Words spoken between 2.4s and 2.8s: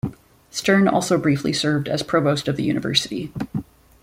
of the